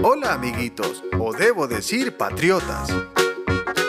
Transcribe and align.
Hola 0.00 0.34
amiguitos, 0.34 1.02
o 1.18 1.32
debo 1.32 1.66
decir 1.66 2.16
patriotas. 2.16 2.88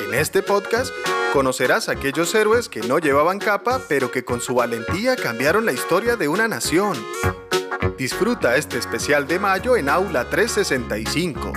En 0.08 0.16
este 0.16 0.42
podcast 0.42 0.92
conocerás 1.34 1.88
a 1.88 1.92
aquellos 1.92 2.34
héroes 2.34 2.68
que 2.68 2.82
no 2.82 2.98
llevaban 2.98 3.38
capa, 3.38 3.80
pero 3.88 4.10
que 4.10 4.26
con 4.26 4.42
su 4.42 4.56
valentía 4.56 5.16
cambiaron 5.16 5.68
la 5.68 5.72
historia 5.72 6.16
de 6.16 6.28
una 6.28 6.48
nación. 6.48 6.98
Disfruta 7.96 8.56
este 8.56 8.80
especial 8.80 9.28
de 9.28 9.38
mayo 9.38 9.78
en 9.78 9.88
Aula 9.88 10.28
365. 10.28 11.54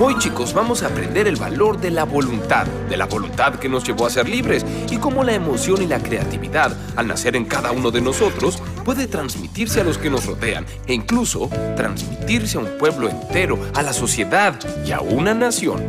Hoy 0.00 0.18
chicos 0.18 0.52
vamos 0.52 0.82
a 0.82 0.88
aprender 0.88 1.28
el 1.28 1.36
valor 1.36 1.78
de 1.78 1.92
la 1.92 2.02
voluntad, 2.02 2.66
de 2.88 2.96
la 2.96 3.06
voluntad 3.06 3.54
que 3.60 3.68
nos 3.68 3.84
llevó 3.84 4.06
a 4.06 4.10
ser 4.10 4.28
libres 4.28 4.66
y 4.90 4.96
cómo 4.96 5.22
la 5.22 5.34
emoción 5.34 5.80
y 5.80 5.86
la 5.86 6.02
creatividad, 6.02 6.76
al 6.96 7.06
nacer 7.06 7.36
en 7.36 7.44
cada 7.44 7.70
uno 7.70 7.92
de 7.92 8.00
nosotros, 8.00 8.60
puede 8.84 9.06
transmitirse 9.06 9.80
a 9.80 9.84
los 9.84 9.98
que 9.98 10.10
nos 10.10 10.26
rodean 10.26 10.66
e 10.86 10.94
incluso 10.94 11.48
transmitirse 11.76 12.58
a 12.58 12.60
un 12.60 12.78
pueblo 12.78 13.08
entero, 13.08 13.58
a 13.74 13.82
la 13.82 13.92
sociedad 13.92 14.58
y 14.86 14.92
a 14.92 15.00
una 15.00 15.34
nación. 15.34 15.84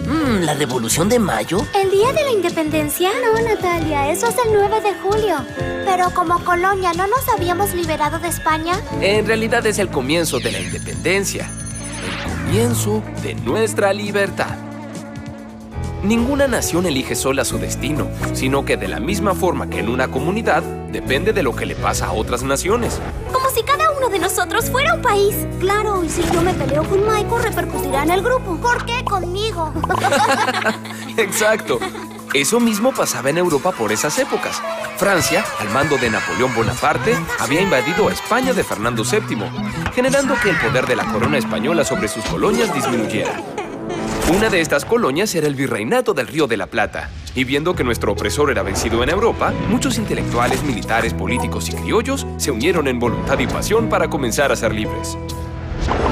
Mmm, 0.00 0.44
¿la 0.44 0.54
Revolución 0.54 1.08
de 1.08 1.18
Mayo? 1.18 1.58
¿El 1.74 1.90
Día 1.90 2.12
de 2.12 2.24
la 2.24 2.32
Independencia? 2.32 3.10
No, 3.22 3.40
Natalia, 3.42 4.10
eso 4.10 4.26
es 4.26 4.36
el 4.46 4.52
9 4.52 4.80
de 4.80 4.94
julio. 5.00 5.36
Pero 5.84 6.10
como 6.14 6.42
colonia, 6.44 6.92
¿no 6.94 7.06
nos 7.06 7.28
habíamos 7.28 7.74
liberado 7.74 8.18
de 8.18 8.28
España? 8.28 8.80
En 9.00 9.26
realidad 9.26 9.66
es 9.66 9.78
el 9.78 9.88
comienzo 9.88 10.40
de 10.40 10.52
la 10.52 10.60
independencia 10.60 11.50
comienzo 12.50 13.00
de 13.22 13.34
nuestra 13.36 13.92
libertad. 13.92 14.69
Ninguna 16.02 16.48
nación 16.48 16.86
elige 16.86 17.14
sola 17.14 17.44
su 17.44 17.58
destino, 17.58 18.08
sino 18.32 18.64
que 18.64 18.78
de 18.78 18.88
la 18.88 19.00
misma 19.00 19.34
forma 19.34 19.68
que 19.68 19.80
en 19.80 19.88
una 19.90 20.08
comunidad, 20.10 20.62
depende 20.62 21.34
de 21.34 21.42
lo 21.42 21.54
que 21.54 21.66
le 21.66 21.74
pasa 21.74 22.06
a 22.06 22.12
otras 22.12 22.42
naciones. 22.42 22.98
Como 23.30 23.50
si 23.50 23.62
cada 23.62 23.90
uno 23.92 24.08
de 24.08 24.18
nosotros 24.18 24.70
fuera 24.70 24.94
un 24.94 25.02
país. 25.02 25.34
Claro, 25.58 26.02
y 26.02 26.08
si 26.08 26.22
yo 26.32 26.40
me 26.40 26.54
peleo 26.54 26.84
con 26.84 27.00
Michael, 27.00 27.42
repercutirá 27.42 28.04
en 28.04 28.12
el 28.12 28.22
grupo. 28.22 28.56
¿Por 28.56 28.86
qué 28.86 29.04
conmigo? 29.04 29.74
Exacto. 31.18 31.78
Eso 32.32 32.60
mismo 32.60 32.92
pasaba 32.92 33.28
en 33.28 33.36
Europa 33.36 33.72
por 33.72 33.92
esas 33.92 34.18
épocas. 34.18 34.62
Francia, 34.96 35.44
al 35.58 35.68
mando 35.70 35.98
de 35.98 36.08
Napoleón 36.08 36.54
Bonaparte, 36.54 37.14
había 37.40 37.60
invadido 37.60 38.08
a 38.08 38.12
España 38.12 38.54
de 38.54 38.64
Fernando 38.64 39.02
VII, 39.04 39.92
generando 39.94 40.34
que 40.42 40.50
el 40.50 40.56
poder 40.56 40.86
de 40.86 40.96
la 40.96 41.04
corona 41.04 41.36
española 41.36 41.84
sobre 41.84 42.08
sus 42.08 42.24
colonias 42.24 42.72
disminuyera. 42.72 43.59
Una 44.30 44.48
de 44.48 44.60
estas 44.60 44.84
colonias 44.84 45.34
era 45.34 45.48
el 45.48 45.56
Virreinato 45.56 46.14
del 46.14 46.28
Río 46.28 46.46
de 46.46 46.56
la 46.56 46.68
Plata, 46.68 47.10
y 47.34 47.42
viendo 47.42 47.74
que 47.74 47.82
nuestro 47.82 48.12
opresor 48.12 48.52
era 48.52 48.62
vencido 48.62 49.02
en 49.02 49.10
Europa, 49.10 49.52
muchos 49.68 49.98
intelectuales, 49.98 50.62
militares, 50.62 51.12
políticos 51.12 51.68
y 51.68 51.72
criollos 51.72 52.24
se 52.36 52.52
unieron 52.52 52.86
en 52.86 53.00
voluntad 53.00 53.40
y 53.40 53.48
pasión 53.48 53.88
para 53.88 54.08
comenzar 54.08 54.52
a 54.52 54.56
ser 54.56 54.72
libres. 54.72 55.18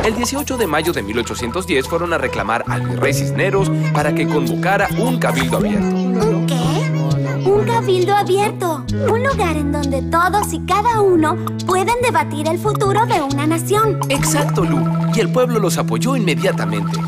El 0.05 0.17
18 0.17 0.57
de 0.57 0.67
mayo 0.67 0.93
de 0.93 1.03
1810 1.05 1.87
fueron 1.87 2.13
a 2.13 2.19
reclamar 2.19 2.65
al 2.67 2.89
virrey 2.89 3.15
Cisneros 3.15 3.71
para 3.95 4.13
que 4.13 4.27
convocara 4.27 4.89
un 4.99 5.21
cabildo 5.21 5.59
abierto. 5.59 5.87
¿Un 5.87 6.47
qué? 6.47 7.49
Un 7.49 7.65
cabildo 7.67 8.17
abierto. 8.17 8.85
Un 9.09 9.23
lugar 9.23 9.57
en 9.57 9.71
donde 9.71 10.03
todos 10.03 10.53
y 10.53 10.59
cada 10.67 11.03
uno 11.03 11.37
pueden 11.67 11.95
debatir 12.03 12.49
el 12.49 12.59
futuro 12.59 13.07
de 13.07 13.23
una 13.23 13.47
nación. 13.47 14.01
Exacto, 14.09 14.65
Lu. 14.65 14.85
Y 15.15 15.21
el 15.21 15.31
pueblo 15.31 15.61
los 15.61 15.79
apoyó 15.79 16.17
inmediatamente. 16.17 16.99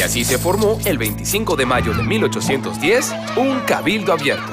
Y 0.00 0.02
así 0.02 0.24
se 0.24 0.38
formó 0.38 0.78
el 0.86 0.96
25 0.96 1.56
de 1.56 1.66
mayo 1.66 1.92
de 1.92 2.02
1810 2.02 3.12
un 3.36 3.60
cabildo 3.66 4.14
abierto. 4.14 4.50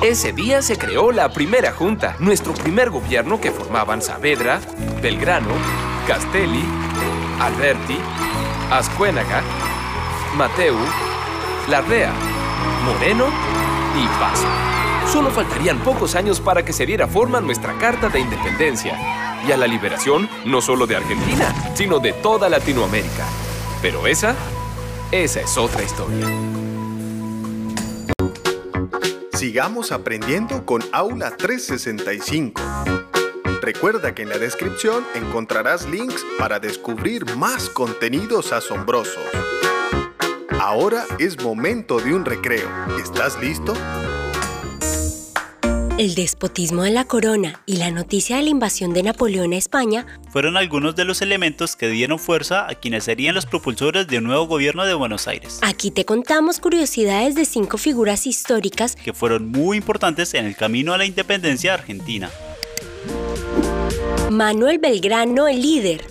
Ese 0.00 0.32
día 0.32 0.62
se 0.62 0.78
creó 0.78 1.12
la 1.12 1.28
primera 1.28 1.72
junta, 1.72 2.16
nuestro 2.18 2.54
primer 2.54 2.88
gobierno 2.88 3.38
que 3.38 3.50
formaban 3.50 4.00
Saavedra, 4.00 4.62
Belgrano, 5.02 5.52
Castelli, 6.08 6.64
Alberti, 7.38 7.98
Ascuénaga, 8.70 9.42
Mateu, 10.38 10.78
Larrea, 11.68 12.14
Moreno 12.86 13.26
y 13.94 14.06
Paz. 14.18 14.40
Solo 15.12 15.30
faltarían 15.30 15.80
pocos 15.80 16.14
años 16.14 16.40
para 16.40 16.64
que 16.64 16.72
se 16.72 16.86
diera 16.86 17.06
forma 17.06 17.42
nuestra 17.42 17.76
Carta 17.76 18.08
de 18.08 18.20
Independencia 18.20 18.96
y 19.46 19.52
a 19.52 19.58
la 19.58 19.66
liberación 19.66 20.30
no 20.46 20.62
solo 20.62 20.86
de 20.86 20.96
Argentina, 20.96 21.74
sino 21.74 21.98
de 21.98 22.14
toda 22.14 22.48
Latinoamérica. 22.48 23.41
Pero 23.82 24.06
esa, 24.06 24.36
esa 25.10 25.40
es 25.40 25.58
otra 25.58 25.82
historia. 25.82 26.24
Sigamos 29.32 29.90
aprendiendo 29.90 30.64
con 30.64 30.82
Aula 30.92 31.36
365. 31.36 32.62
Recuerda 33.60 34.14
que 34.14 34.22
en 34.22 34.28
la 34.28 34.38
descripción 34.38 35.04
encontrarás 35.16 35.88
links 35.88 36.24
para 36.38 36.60
descubrir 36.60 37.34
más 37.34 37.68
contenidos 37.68 38.52
asombrosos. 38.52 39.24
Ahora 40.60 41.04
es 41.18 41.42
momento 41.42 41.98
de 41.98 42.14
un 42.14 42.24
recreo. 42.24 42.68
¿Estás 43.02 43.36
listo? 43.40 43.74
El 45.98 46.14
despotismo 46.14 46.84
de 46.84 46.90
la 46.90 47.04
corona 47.04 47.62
y 47.66 47.76
la 47.76 47.90
noticia 47.90 48.36
de 48.36 48.42
la 48.42 48.48
invasión 48.48 48.94
de 48.94 49.02
Napoleón 49.02 49.52
a 49.52 49.56
España 49.56 50.06
fueron 50.30 50.56
algunos 50.56 50.96
de 50.96 51.04
los 51.04 51.20
elementos 51.20 51.76
que 51.76 51.88
dieron 51.88 52.18
fuerza 52.18 52.66
a 52.66 52.74
quienes 52.74 53.04
serían 53.04 53.34
los 53.34 53.44
propulsores 53.44 54.06
de 54.06 54.18
un 54.18 54.24
nuevo 54.24 54.46
gobierno 54.46 54.86
de 54.86 54.94
Buenos 54.94 55.28
Aires. 55.28 55.60
Aquí 55.60 55.90
te 55.90 56.06
contamos 56.06 56.60
curiosidades 56.60 57.34
de 57.34 57.44
cinco 57.44 57.76
figuras 57.76 58.26
históricas 58.26 58.96
que 58.96 59.12
fueron 59.12 59.50
muy 59.50 59.76
importantes 59.76 60.32
en 60.32 60.46
el 60.46 60.56
camino 60.56 60.94
a 60.94 60.98
la 60.98 61.04
independencia 61.04 61.74
argentina. 61.74 62.30
Manuel 64.30 64.78
Belgrano, 64.78 65.46
el 65.46 65.60
líder. 65.60 66.06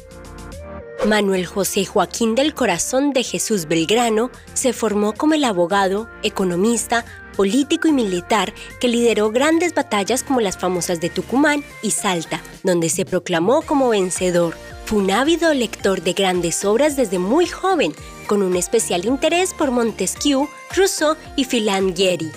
Manuel 1.07 1.47
José 1.47 1.83
Joaquín 1.85 2.35
del 2.35 2.53
Corazón 2.53 3.11
de 3.11 3.23
Jesús 3.23 3.67
Belgrano 3.67 4.29
se 4.53 4.71
formó 4.71 5.13
como 5.13 5.33
el 5.33 5.43
abogado, 5.43 6.07
economista, 6.21 7.03
político 7.31 7.87
y 7.87 7.91
militar 7.91 8.53
que 8.79 8.87
lideró 8.87 9.31
grandes 9.31 9.73
batallas 9.73 10.23
como 10.23 10.41
las 10.41 10.57
famosas 10.57 10.99
de 11.01 11.09
Tucumán 11.09 11.63
y 11.81 11.91
Salta, 11.91 12.41
donde 12.63 12.89
se 12.89 13.05
proclamó 13.05 13.61
como 13.61 13.89
vencedor. 13.89 14.55
Fue 14.85 14.99
un 14.99 15.11
ávido 15.11 15.53
lector 15.53 16.01
de 16.01 16.13
grandes 16.13 16.65
obras 16.65 16.95
desde 16.95 17.19
muy 17.19 17.47
joven, 17.47 17.93
con 18.27 18.41
un 18.41 18.55
especial 18.55 19.05
interés 19.05 19.53
por 19.53 19.71
Montesquieu, 19.71 20.47
Rousseau 20.75 21.15
y 21.35 21.45
Filangieri. 21.45 22.31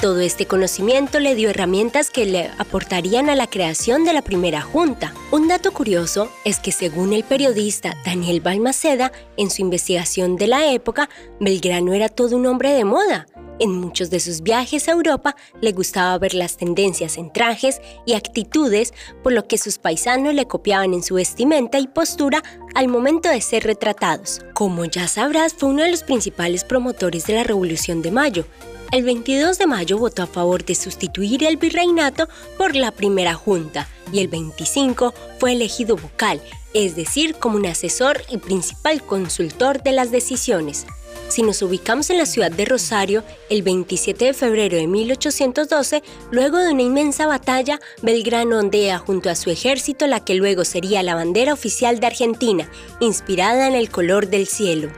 Todo 0.00 0.20
este 0.20 0.46
conocimiento 0.46 1.20
le 1.20 1.34
dio 1.34 1.50
herramientas 1.50 2.08
que 2.08 2.24
le 2.24 2.50
aportarían 2.56 3.28
a 3.28 3.34
la 3.34 3.46
creación 3.46 4.04
de 4.04 4.14
la 4.14 4.22
primera 4.22 4.62
junta. 4.62 5.12
Un 5.30 5.46
dato 5.46 5.72
curioso 5.72 6.30
es 6.46 6.58
que 6.58 6.72
según 6.72 7.12
el 7.12 7.22
periodista 7.22 7.94
Daniel 8.02 8.40
Balmaceda, 8.40 9.12
en 9.36 9.50
su 9.50 9.60
investigación 9.60 10.36
de 10.36 10.46
la 10.46 10.72
época, 10.72 11.10
Belgrano 11.38 11.92
era 11.92 12.08
todo 12.08 12.36
un 12.36 12.46
hombre 12.46 12.72
de 12.72 12.86
moda. 12.86 13.26
En 13.60 13.72
muchos 13.72 14.08
de 14.08 14.20
sus 14.20 14.40
viajes 14.40 14.88
a 14.88 14.92
Europa 14.92 15.36
le 15.60 15.72
gustaba 15.72 16.16
ver 16.16 16.32
las 16.32 16.56
tendencias 16.56 17.18
en 17.18 17.30
trajes 17.30 17.82
y 18.06 18.14
actitudes, 18.14 18.94
por 19.22 19.34
lo 19.34 19.46
que 19.46 19.58
sus 19.58 19.76
paisanos 19.76 20.32
le 20.32 20.48
copiaban 20.48 20.94
en 20.94 21.02
su 21.02 21.16
vestimenta 21.16 21.78
y 21.78 21.86
postura 21.86 22.42
al 22.74 22.88
momento 22.88 23.28
de 23.28 23.42
ser 23.42 23.64
retratados. 23.64 24.40
Como 24.54 24.86
ya 24.86 25.06
sabrás, 25.08 25.52
fue 25.52 25.68
uno 25.68 25.82
de 25.82 25.90
los 25.90 26.02
principales 26.02 26.64
promotores 26.64 27.26
de 27.26 27.34
la 27.34 27.44
Revolución 27.44 28.00
de 28.00 28.10
Mayo. 28.10 28.46
El 28.92 29.04
22 29.04 29.58
de 29.58 29.66
mayo 29.66 29.98
votó 29.98 30.22
a 30.22 30.26
favor 30.26 30.64
de 30.64 30.74
sustituir 30.74 31.44
el 31.44 31.58
virreinato 31.58 32.30
por 32.56 32.74
la 32.74 32.92
primera 32.92 33.34
junta 33.34 33.86
y 34.10 34.20
el 34.20 34.28
25 34.28 35.12
fue 35.38 35.52
elegido 35.52 35.96
vocal, 35.96 36.40
es 36.72 36.96
decir, 36.96 37.34
como 37.34 37.56
un 37.56 37.66
asesor 37.66 38.22
y 38.30 38.38
principal 38.38 39.02
consultor 39.04 39.82
de 39.82 39.92
las 39.92 40.10
decisiones. 40.10 40.86
Si 41.30 41.42
nos 41.42 41.62
ubicamos 41.62 42.10
en 42.10 42.18
la 42.18 42.26
ciudad 42.26 42.50
de 42.50 42.64
Rosario, 42.64 43.22
el 43.50 43.62
27 43.62 44.24
de 44.24 44.34
febrero 44.34 44.76
de 44.76 44.88
1812, 44.88 46.02
luego 46.32 46.58
de 46.58 46.72
una 46.72 46.82
inmensa 46.82 47.28
batalla, 47.28 47.78
Belgrano 48.02 48.58
ondea 48.58 48.98
junto 48.98 49.30
a 49.30 49.36
su 49.36 49.48
ejército 49.48 50.08
la 50.08 50.24
que 50.24 50.34
luego 50.34 50.64
sería 50.64 51.04
la 51.04 51.14
bandera 51.14 51.52
oficial 51.52 52.00
de 52.00 52.08
Argentina, 52.08 52.68
inspirada 52.98 53.68
en 53.68 53.76
el 53.76 53.90
color 53.90 54.26
del 54.26 54.48
cielo. 54.48 54.90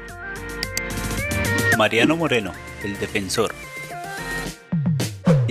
Mariano 1.77 2.17
Moreno, 2.17 2.53
el 2.83 2.99
defensor, 2.99 3.55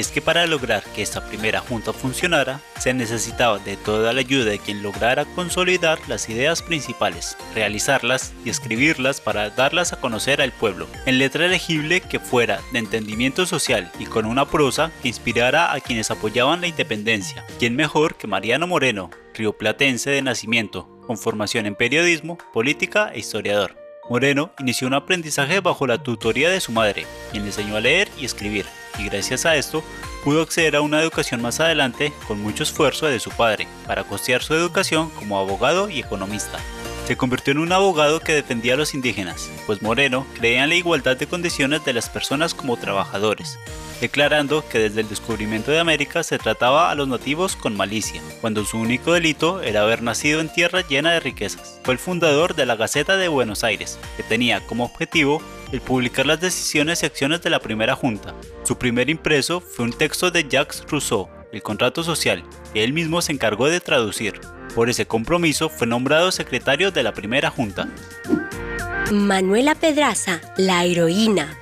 es 0.02 0.10
que 0.10 0.20
para 0.20 0.48
lograr 0.48 0.84
que 0.96 1.04
esta 1.04 1.26
primera 1.28 1.60
junta 1.60 1.94
funcionara, 1.94 2.60
se 2.80 2.94
necesitaba 2.94 3.60
de 3.60 3.78
toda 3.78 4.14
la 4.14 4.22
ayuda 4.22 4.50
de 4.50 4.58
quien 4.58 4.82
lograra 4.82 5.26
consolidar 5.26 6.00
las 6.08 6.28
ideas 6.28 6.64
principales, 6.64 7.38
realizarlas 7.54 8.34
y 8.44 8.50
escribirlas 8.50 9.22
para 9.22 9.52
darlas 9.52 9.94
a 9.94 10.02
conocer 10.02 10.42
al 10.42 10.52
pueblo, 10.52 10.88
en 11.06 11.20
letra 11.20 11.48
legible 11.48 12.02
que 12.02 12.20
fuera 12.20 12.60
de 12.74 12.80
entendimiento 12.80 13.46
social 13.46 13.92
y 14.00 14.06
con 14.06 14.26
una 14.26 14.50
prosa 14.50 14.92
que 15.04 15.08
inspirara 15.08 15.72
a 15.72 15.80
quienes 15.80 16.10
apoyaban 16.10 16.62
la 16.62 16.68
independencia. 16.68 17.46
¿Quién 17.60 17.76
mejor 17.76 18.16
que 18.16 18.26
Mariano 18.26 18.66
Moreno, 18.66 19.12
rioplatense 19.36 20.10
de 20.10 20.24
nacimiento, 20.24 20.90
con 21.06 21.20
formación 21.20 21.68
en 21.68 21.76
periodismo, 21.76 22.40
política 22.54 23.12
e 23.14 23.20
historiador? 23.20 23.78
Moreno 24.10 24.52
inició 24.58 24.88
un 24.88 24.96
aprendizaje 24.96 25.60
bajo 25.60 25.86
la 25.86 26.02
tutoría 26.02 26.50
de 26.50 26.60
su 26.60 26.72
madre, 26.72 27.06
quien 27.32 27.44
le 27.44 27.50
enseñó 27.50 27.78
a 27.78 27.80
leer 27.80 28.10
y 28.18 28.26
escribir, 28.26 28.66
y 28.98 29.06
gracias 29.06 29.46
a 29.46 29.56
esto 29.56 29.84
pudo 30.24 30.42
acceder 30.42 30.76
a 30.76 30.82
una 30.82 31.02
educación 31.02 31.42
más 31.42 31.60
adelante 31.60 32.14
con 32.28 32.42
mucho 32.42 32.64
esfuerzo 32.64 33.08
de 33.08 33.20
su 33.20 33.32
padre 33.32 33.68
para 33.88 34.04
costear 34.04 34.44
su 34.44 34.54
educación 34.54 35.10
como 35.12 35.40
abogado 35.40 35.90
y 35.90 36.00
economista. 36.00 36.60
Se 37.08 37.18
convirtió 37.18 37.52
en 37.52 37.60
un 37.60 37.72
abogado 37.72 38.20
que 38.20 38.34
defendía 38.34 38.76
a 38.76 38.78
los 38.78 38.94
indígenas, 38.94 39.50
pues 39.66 39.82
Moreno 39.82 40.26
creía 40.36 40.64
en 40.64 40.70
la 40.70 40.76
igualdad 40.76 41.18
de 41.18 41.28
condiciones 41.28 41.84
de 41.84 41.94
las 41.94 42.10
personas 42.10 42.54
como 42.54 42.78
trabajadores, 42.78 43.58
declarando 44.00 44.64
que 44.70 44.80
desde 44.80 45.02
el 45.02 45.10
descubrimiento 45.10 45.72
de 45.72 45.80
América 45.80 46.24
se 46.24 46.38
trataba 46.38 46.90
a 46.90 46.96
los 46.96 47.08
nativos 47.08 47.56
con 47.56 47.76
malicia, 47.76 48.22
cuando 48.40 48.64
su 48.66 48.78
único 48.78 49.14
delito 49.14 49.62
era 49.62 49.82
haber 49.82 50.04
nacido 50.04 50.40
en 50.40 50.54
tierra 50.54 50.88
llena 50.88 51.12
de 51.12 51.20
riquezas. 51.20 51.80
Fue 51.84 51.96
el 51.96 52.00
fundador 52.00 52.56
de 52.56 52.66
la 52.66 52.76
Gaceta 52.76 53.18
de 53.18 53.28
Buenos 53.28 53.64
Aires, 53.64 54.00
que 54.16 54.24
tenía 54.24 54.66
como 54.66 54.86
objetivo 54.86 55.42
el 55.72 55.82
publicar 55.82 56.26
las 56.26 56.42
decisiones 56.42 57.02
y 57.02 57.06
acciones 57.06 57.42
de 57.42 57.50
la 57.50 57.60
primera 57.60 57.96
junta. 57.96 58.36
Su 58.64 58.78
primer 58.78 59.10
impreso 59.10 59.62
fue 59.62 59.86
un 59.86 59.94
texto 59.94 60.32
de 60.32 60.48
Jacques 60.48 60.84
Rousseau, 60.88 61.30
El 61.52 61.62
contrato 61.62 62.04
social, 62.04 62.44
que 62.74 62.84
él 62.84 62.94
mismo 62.94 63.22
se 63.22 63.32
encargó 63.32 63.68
de 63.68 63.80
traducir. 63.80 64.40
Por 64.76 64.90
ese 64.90 65.06
compromiso 65.06 65.70
fue 65.70 65.88
nombrado 65.88 66.32
secretario 66.32 66.92
de 66.92 67.04
la 67.04 67.14
primera 67.14 67.50
junta. 67.50 67.90
Manuela 69.12 69.76
Pedraza, 69.76 70.40
la 70.56 70.86
heroína, 70.86 71.58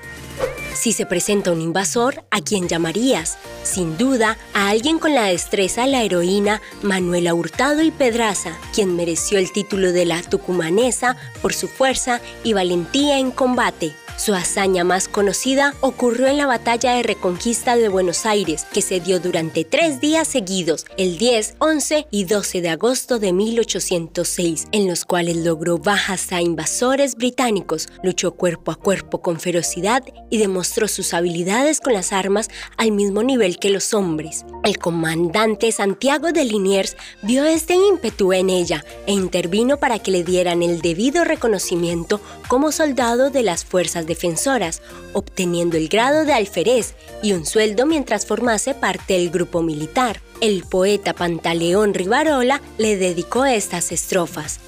si 0.73 0.93
se 0.93 1.05
presenta 1.05 1.51
un 1.51 1.61
invasor, 1.61 2.23
¿a 2.31 2.41
quién 2.41 2.67
llamarías? 2.67 3.37
Sin 3.63 3.97
duda, 3.97 4.37
a 4.53 4.69
alguien 4.69 4.99
con 4.99 5.13
la 5.13 5.25
destreza 5.25 5.81
de 5.81 5.91
la 5.91 6.03
heroína 6.03 6.61
Manuela 6.81 7.33
Hurtado 7.33 7.81
y 7.81 7.91
Pedraza, 7.91 8.57
quien 8.73 8.95
mereció 8.95 9.39
el 9.39 9.51
título 9.51 9.91
de 9.91 10.05
la 10.05 10.21
tucumanesa 10.21 11.17
por 11.41 11.53
su 11.53 11.67
fuerza 11.67 12.21
y 12.43 12.53
valentía 12.53 13.19
en 13.19 13.31
combate. 13.31 13.93
Su 14.19 14.35
hazaña 14.35 14.83
más 14.83 15.07
conocida 15.07 15.73
ocurrió 15.79 16.27
en 16.27 16.35
la 16.35 16.45
batalla 16.45 16.91
de 16.91 17.03
reconquista 17.03 17.77
de 17.77 17.87
Buenos 17.87 18.25
Aires, 18.25 18.65
que 18.73 18.81
se 18.81 18.99
dio 18.99 19.21
durante 19.21 19.63
tres 19.63 20.01
días 20.01 20.27
seguidos, 20.27 20.85
el 20.97 21.17
10, 21.17 21.55
11 21.59 22.05
y 22.11 22.25
12 22.25 22.59
de 22.59 22.67
agosto 22.67 23.19
de 23.19 23.31
1806, 23.31 24.67
en 24.73 24.89
los 24.89 25.05
cuales 25.05 25.37
logró 25.37 25.77
bajas 25.77 26.33
a 26.33 26.41
invasores 26.41 27.15
británicos, 27.15 27.87
luchó 28.03 28.33
cuerpo 28.33 28.73
a 28.73 28.75
cuerpo 28.75 29.21
con 29.21 29.39
ferocidad 29.39 30.03
y 30.29 30.37
demostró 30.37 30.89
sus 30.89 31.13
habilidades 31.13 31.79
con 31.79 31.93
las 31.93 32.11
armas 32.11 32.49
al 32.75 32.91
mismo 32.91 33.23
nivel 33.23 33.57
que 33.57 33.69
los 33.69 33.93
hombres. 33.93 34.43
El 34.65 34.79
comandante 34.79 35.71
Santiago 35.71 36.33
de 36.33 36.43
Liniers 36.43 36.97
vio 37.23 37.45
este 37.45 37.75
ímpetu 37.75 38.33
en 38.33 38.49
ella 38.49 38.83
e 39.07 39.13
intervino 39.13 39.77
para 39.77 39.99
que 39.99 40.11
le 40.11 40.25
dieran 40.25 40.61
el 40.61 40.81
debido 40.81 41.23
reconocimiento 41.23 42.19
como 42.49 42.73
soldado 42.73 43.29
de 43.29 43.43
las 43.43 43.63
fuerzas 43.63 44.08
defensoras, 44.09 44.81
obteniendo 45.13 45.77
el 45.77 45.87
grado 45.87 46.25
de 46.25 46.33
alférez 46.33 46.95
y 47.23 47.31
un 47.31 47.45
sueldo 47.45 47.85
mientras 47.85 48.25
formase 48.25 48.73
parte 48.73 49.13
del 49.13 49.29
grupo 49.29 49.61
militar. 49.61 50.19
El 50.41 50.63
poeta 50.63 51.13
Pantaleón 51.13 51.93
Rivarola 51.93 52.61
le 52.77 52.97
dedicó 52.97 53.45
estas 53.45 53.93
estrofas. 53.93 54.59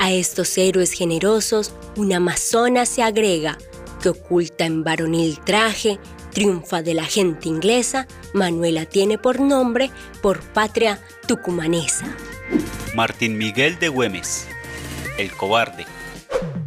A 0.00 0.10
estos 0.10 0.58
héroes 0.58 0.90
generosos, 0.92 1.72
una 1.96 2.16
amazona 2.16 2.86
se 2.86 3.02
agrega, 3.02 3.58
que 4.02 4.08
oculta 4.08 4.64
en 4.64 4.82
varonil 4.82 5.38
traje, 5.44 5.98
triunfa 6.32 6.82
de 6.82 6.94
la 6.94 7.04
gente 7.04 7.48
inglesa, 7.48 8.06
Manuela 8.32 8.84
tiene 8.84 9.18
por 9.18 9.40
nombre, 9.40 9.90
por 10.22 10.40
patria 10.40 11.00
tucumanesa. 11.26 12.06
Martín 12.94 13.38
Miguel 13.38 13.78
de 13.78 13.88
Güemes, 13.88 14.46
el 15.18 15.32
cobarde. 15.32 15.97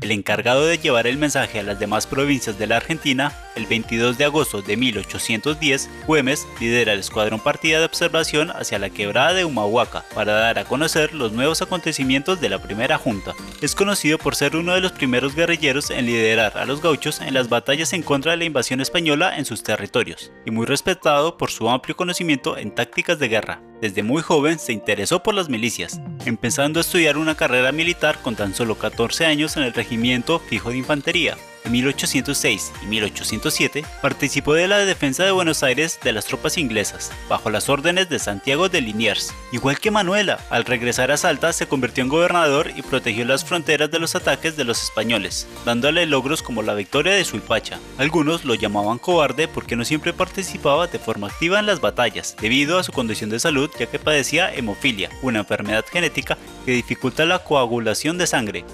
El 0.02 0.10
encargado 0.10 0.66
de 0.66 0.80
llevar 0.80 1.06
el 1.06 1.20
mensaje 1.20 1.60
a 1.60 1.64
las 1.64 1.80
demás 1.80 2.08
provincias 2.08 2.58
de 2.58 2.66
la 2.66 2.78
Argentina, 2.78 3.34
el 3.56 3.66
22 3.66 4.18
de 4.18 4.26
agosto 4.26 4.62
de 4.62 4.78
1810, 4.78 5.90
Güemes 6.08 6.48
lidera 6.60 6.94
el 6.94 7.00
escuadrón 7.00 7.40
partida 7.40 7.80
de 7.80 7.86
observación 7.86 8.52
hacia 8.52 8.80
la 8.80 8.90
quebrada 8.90 9.34
de 9.34 9.46
Humahuaca 9.46 10.06
para 10.14 10.34
dar 10.34 10.60
a 10.60 10.66
conocer 10.66 11.14
los 11.14 11.32
nuevos 11.32 11.62
acontecimientos 11.62 12.42
de 12.42 12.50
la 12.50 12.62
primera 12.62 12.98
junta. 12.98 13.34
Es 13.62 13.76
conocido 13.76 14.18
por 14.18 14.36
ser 14.36 14.56
uno 14.56 14.74
de 14.74 14.82
los 14.82 14.92
primeros 14.92 15.36
guerrilleros 15.36 15.90
en 15.90 16.06
liderar 16.06 16.58
a 16.58 16.66
los 16.66 16.82
gauchos 16.82 17.22
en 17.22 17.34
las 17.34 17.50
batallas 17.50 17.94
en 17.94 18.04
contra 18.04 18.32
de 18.32 18.38
la 18.38 18.46
invasión 18.46 18.82
española 18.82 19.38
en 19.38 19.46
sus 19.46 19.64
territorios, 19.64 20.32
y 20.46 20.52
muy 20.52 20.66
respetado 20.66 21.38
por 21.38 21.52
su 21.52 21.70
amplio 21.70 21.96
conocimiento 21.96 22.58
en 22.58 22.74
tácticas 22.74 23.20
de 23.20 23.28
guerra. 23.28 23.62
Desde 23.82 24.04
muy 24.04 24.22
joven 24.22 24.60
se 24.60 24.74
interesó 24.74 25.24
por 25.24 25.34
las 25.34 25.50
milicias, 25.50 26.00
empezando 26.26 26.80
a 26.80 26.82
estudiar 26.82 27.18
una 27.18 27.36
carrera 27.36 27.72
militar 27.72 28.20
con 28.22 28.36
tan 28.36 28.54
solo 28.54 28.76
14 28.76 29.26
años 29.26 29.58
en 29.58 29.64
el 29.64 29.74
Regimiento 29.74 30.40
Fijo 30.40 30.70
de 30.70 30.78
Infantería, 30.78 31.38
en 31.66 31.72
1806 31.72 32.74
y 32.84 32.86
1807 32.86 33.86
participó 34.02 34.54
de 34.54 34.68
la 34.68 34.80
defensa 34.80 35.24
de 35.24 35.32
Buenos 35.32 35.64
Aires 35.64 36.00
de 36.04 36.12
las 36.12 36.26
tropas 36.26 36.58
inglesas, 36.58 37.12
bajo 37.30 37.50
las 37.50 37.70
órdenes 37.70 38.10
de 38.10 38.20
Santiago 38.20 38.70
de 38.70 38.82
Liniers. 38.82 39.34
Igual 39.52 39.80
que 39.80 39.92
Manuela, 39.92 40.40
al 40.50 40.66
regresar 40.66 41.12
a 41.12 41.18
Salta 41.18 41.54
se 41.54 41.68
convirtió 41.68 42.04
en 42.04 42.10
gobernador 42.10 42.72
y 42.76 42.82
protegió 42.82 43.26
las 43.26 43.46
fronteras 43.46 43.92
de 43.92 44.00
los 44.00 44.16
ataques 44.16 44.58
de 44.58 44.64
los 44.64 44.84
españoles, 44.84 45.48
dándole 45.66 46.06
logros 46.06 46.42
como 46.42 46.62
la 46.62 46.74
victoria 46.74 47.14
de 47.14 47.26
Suipacha. 47.26 47.80
Algunos 47.98 48.46
lo 48.46 48.56
llamaban 48.56 48.98
cobarde 48.98 49.48
porque 49.48 49.76
no 49.76 49.86
siempre 49.86 50.14
participaba 50.14 50.88
de 50.88 51.00
forma 51.00 51.28
activa 51.28 51.60
en 51.60 51.66
las 51.66 51.82
batallas, 51.82 52.36
debido 52.42 52.80
a 52.80 52.84
su 52.84 52.92
condición 52.92 53.30
de 53.30 53.40
salud 53.40 53.70
ya 53.80 53.86
que 53.86 54.00
padecía 54.00 54.54
hemofilia, 54.54 55.10
una 55.22 55.40
enfermedad 55.40 55.86
genética 55.92 56.38
que 56.66 56.72
dificulta 56.72 57.26
la 57.26 57.40
coagulación 57.40 58.18
de 58.18 58.28
sangre, 58.28 58.66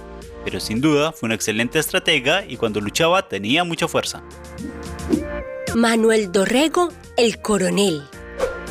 pero 0.44 0.60
sin 0.60 0.82
duda 0.82 1.12
fue 1.12 1.28
una 1.28 1.36
excelente 1.36 1.80
estratega 1.80 2.46
y 2.46 2.58
cuando 2.58 2.82
luchaba 2.82 3.28
tenía 3.28 3.64
mucha 3.64 3.88
fuerza. 3.88 4.24
Manuel 5.76 6.32
Dorrego, 6.32 6.90
el 7.18 7.42
coronel. 7.42 8.04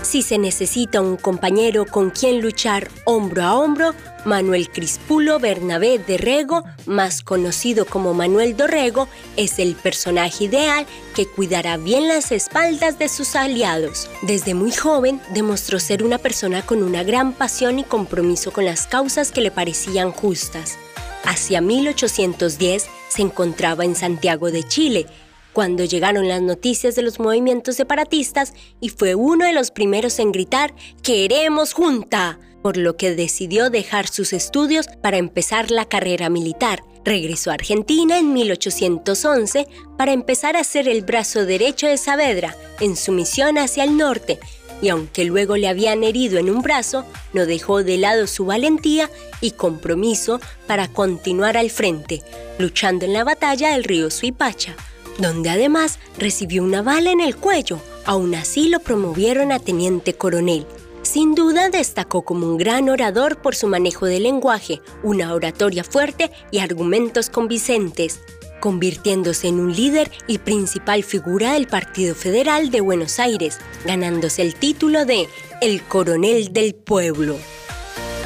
Si 0.02 0.22
se 0.22 0.38
necesita 0.38 1.00
un 1.00 1.16
compañero 1.16 1.84
con 1.84 2.10
quien 2.10 2.40
luchar 2.40 2.88
hombro 3.04 3.42
a 3.42 3.56
hombro, 3.56 3.92
Manuel 4.24 4.70
Crispulo 4.70 5.40
Bernabé 5.40 5.98
de 5.98 6.16
Rego, 6.16 6.62
más 6.86 7.22
conocido 7.22 7.86
como 7.86 8.14
Manuel 8.14 8.56
Dorrego, 8.56 9.08
es 9.36 9.58
el 9.58 9.74
personaje 9.74 10.44
ideal 10.44 10.86
que 11.14 11.26
cuidará 11.26 11.76
bien 11.76 12.06
las 12.06 12.30
espaldas 12.30 13.00
de 13.00 13.08
sus 13.08 13.34
aliados. 13.34 14.08
Desde 14.22 14.54
muy 14.54 14.70
joven 14.70 15.20
demostró 15.34 15.80
ser 15.80 16.04
una 16.04 16.18
persona 16.18 16.62
con 16.62 16.84
una 16.84 17.02
gran 17.02 17.32
pasión 17.32 17.80
y 17.80 17.84
compromiso 17.84 18.52
con 18.52 18.64
las 18.64 18.86
causas 18.86 19.32
que 19.32 19.40
le 19.40 19.50
parecían 19.50 20.12
justas. 20.12 20.78
Hacia 21.26 21.60
1810 21.60 22.86
se 23.08 23.22
encontraba 23.22 23.84
en 23.84 23.96
Santiago 23.96 24.52
de 24.52 24.62
Chile, 24.62 25.06
cuando 25.52 25.84
llegaron 25.84 26.28
las 26.28 26.40
noticias 26.40 26.94
de 26.94 27.02
los 27.02 27.18
movimientos 27.18 27.76
separatistas 27.76 28.54
y 28.80 28.90
fue 28.90 29.14
uno 29.14 29.44
de 29.44 29.52
los 29.52 29.70
primeros 29.70 30.18
en 30.18 30.30
gritar 30.30 30.74
¡Queremos 31.02 31.72
junta! 31.72 32.38
por 32.62 32.76
lo 32.76 32.96
que 32.96 33.14
decidió 33.14 33.70
dejar 33.70 34.08
sus 34.08 34.32
estudios 34.32 34.86
para 35.02 35.18
empezar 35.18 35.70
la 35.70 35.84
carrera 35.84 36.28
militar. 36.28 36.82
Regresó 37.04 37.50
a 37.50 37.54
Argentina 37.54 38.18
en 38.18 38.32
1811 38.32 39.68
para 39.96 40.12
empezar 40.12 40.56
a 40.56 40.64
ser 40.64 40.88
el 40.88 41.02
brazo 41.02 41.46
derecho 41.46 41.86
de 41.86 41.96
Saavedra 41.96 42.56
en 42.80 42.96
su 42.96 43.12
misión 43.12 43.58
hacia 43.58 43.84
el 43.84 43.96
norte, 43.96 44.40
y 44.82 44.88
aunque 44.88 45.24
luego 45.24 45.56
le 45.56 45.68
habían 45.68 46.04
herido 46.04 46.38
en 46.38 46.50
un 46.50 46.62
brazo, 46.62 47.04
no 47.32 47.46
dejó 47.46 47.82
de 47.82 47.98
lado 47.98 48.26
su 48.26 48.44
valentía 48.44 49.10
y 49.40 49.52
compromiso 49.52 50.40
para 50.66 50.88
continuar 50.88 51.56
al 51.56 51.70
frente, 51.70 52.22
luchando 52.58 53.04
en 53.04 53.12
la 53.12 53.24
batalla 53.24 53.72
del 53.72 53.84
río 53.84 54.10
Suipacha, 54.10 54.74
donde 55.18 55.50
además 55.50 55.98
recibió 56.18 56.62
una 56.62 56.82
bala 56.82 57.10
en 57.10 57.20
el 57.20 57.36
cuello. 57.36 57.80
Aún 58.04 58.34
así 58.34 58.68
lo 58.68 58.80
promovieron 58.80 59.50
a 59.52 59.58
teniente 59.58 60.14
coronel. 60.14 60.66
Sin 61.02 61.34
duda 61.34 61.70
destacó 61.70 62.22
como 62.22 62.46
un 62.46 62.58
gran 62.58 62.88
orador 62.88 63.40
por 63.40 63.54
su 63.54 63.68
manejo 63.68 64.06
del 64.06 64.24
lenguaje, 64.24 64.80
una 65.02 65.34
oratoria 65.34 65.84
fuerte 65.84 66.32
y 66.50 66.58
argumentos 66.58 67.30
convincentes 67.30 68.20
convirtiéndose 68.60 69.48
en 69.48 69.60
un 69.60 69.74
líder 69.74 70.10
y 70.26 70.38
principal 70.38 71.02
figura 71.02 71.52
del 71.52 71.66
Partido 71.66 72.14
Federal 72.14 72.70
de 72.70 72.80
Buenos 72.80 73.18
Aires, 73.18 73.58
ganándose 73.84 74.42
el 74.42 74.54
título 74.54 75.04
de 75.04 75.28
El 75.60 75.82
Coronel 75.82 76.52
del 76.52 76.74
Pueblo. 76.74 77.36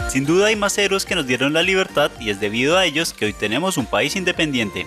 Sin 0.08 0.26
duda 0.26 0.46
hay 0.46 0.56
más 0.56 0.76
héroes 0.76 1.04
que 1.04 1.14
nos 1.14 1.26
dieron 1.26 1.52
la 1.52 1.62
libertad 1.62 2.10
y 2.18 2.30
es 2.30 2.40
debido 2.40 2.76
a 2.76 2.84
ellos 2.84 3.12
que 3.12 3.26
hoy 3.26 3.32
tenemos 3.32 3.76
un 3.76 3.86
país 3.86 4.16
independiente. 4.16 4.86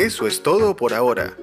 Eso 0.00 0.26
es 0.26 0.42
todo 0.42 0.74
por 0.74 0.94
ahora. 0.94 1.36